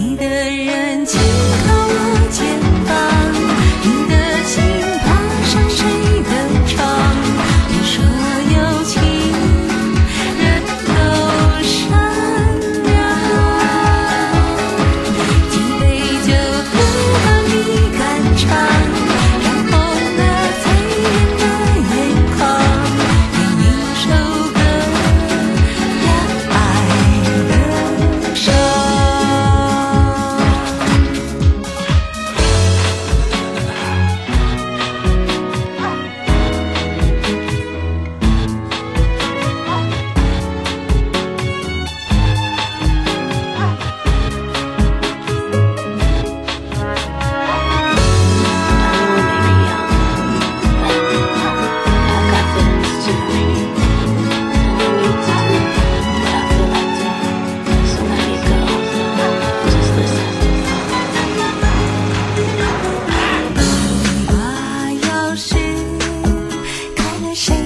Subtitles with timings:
[0.00, 1.20] 你的人情
[1.68, 2.39] 靠我。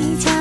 [0.00, 0.39] 你家。